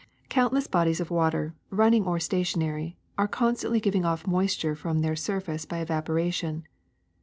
[0.25, 5.15] ^^ Countless bodies of water, running or stationary, are constantly giving oif moisture from their
[5.15, 6.63] sur face by evaporation.